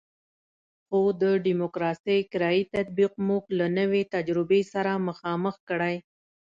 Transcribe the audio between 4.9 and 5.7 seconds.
مخامخ